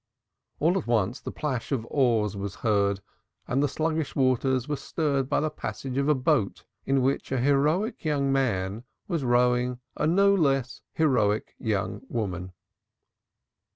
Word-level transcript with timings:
All 0.59 0.79
at 0.79 0.87
once 0.87 1.19
the 1.19 1.29
splash 1.29 1.71
of 1.71 1.85
oars 1.91 2.35
was 2.35 2.55
heard 2.65 3.01
and 3.47 3.61
the 3.61 3.67
sluggish 3.67 4.15
waters 4.15 4.67
were 4.67 4.75
stirred 4.75 5.29
by 5.29 5.39
the 5.41 5.51
passage 5.51 5.95
of 5.95 6.09
a 6.09 6.15
boat 6.15 6.65
in 6.87 7.03
which 7.03 7.31
a 7.31 7.39
heroic 7.39 8.03
young 8.03 8.31
man 8.33 8.83
was 9.07 9.23
rowing 9.23 9.79
a 9.95 10.07
no 10.07 10.33
less 10.33 10.81
heroic 10.95 11.53
young 11.59 12.01
woman. 12.09 12.53